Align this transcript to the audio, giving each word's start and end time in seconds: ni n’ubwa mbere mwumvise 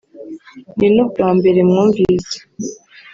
ni 0.77 0.87
n’ubwa 0.93 1.27
mbere 1.37 1.59
mwumvise 1.69 2.37